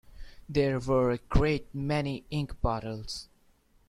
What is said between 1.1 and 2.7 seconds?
a great many ink